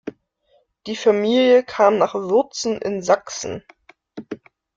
Die 0.87 0.95
Familie 0.95 1.63
kam 1.63 1.99
nach 1.99 2.15
Wurzen 2.15 2.81
in 2.81 3.03
Sachsen. 3.03 3.63